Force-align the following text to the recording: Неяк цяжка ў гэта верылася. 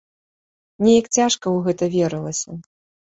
Неяк 0.85 1.05
цяжка 1.17 1.39
ў 1.39 1.57
гэта 1.67 1.83
верылася. 1.97 2.57